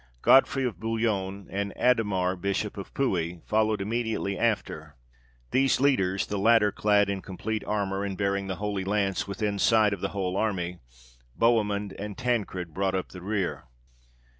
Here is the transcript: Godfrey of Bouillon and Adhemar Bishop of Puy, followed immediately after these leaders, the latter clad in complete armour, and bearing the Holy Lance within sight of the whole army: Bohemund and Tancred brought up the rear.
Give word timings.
Godfrey 0.23 0.65
of 0.65 0.79
Bouillon 0.79 1.47
and 1.51 1.73
Adhemar 1.77 2.35
Bishop 2.35 2.75
of 2.75 2.91
Puy, 2.95 3.41
followed 3.45 3.81
immediately 3.81 4.35
after 4.35 4.95
these 5.51 5.79
leaders, 5.79 6.25
the 6.25 6.39
latter 6.39 6.71
clad 6.71 7.07
in 7.07 7.21
complete 7.21 7.63
armour, 7.65 8.03
and 8.03 8.17
bearing 8.17 8.47
the 8.47 8.55
Holy 8.55 8.83
Lance 8.83 9.27
within 9.27 9.59
sight 9.59 9.93
of 9.93 10.01
the 10.01 10.09
whole 10.09 10.35
army: 10.35 10.79
Bohemund 11.37 11.93
and 11.99 12.17
Tancred 12.17 12.73
brought 12.73 12.95
up 12.95 13.09
the 13.09 13.21
rear. 13.21 13.65